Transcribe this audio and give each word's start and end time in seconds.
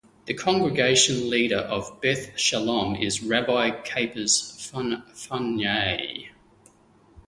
The 0.25 0.33
congregation 0.33 1.29
leader 1.29 1.59
of 1.59 2.01
Beth 2.01 2.31
Shalom 2.35 2.95
is 2.95 3.21
Rabbi 3.21 3.81
Capers 3.83 4.71
Funnye. 4.73 6.29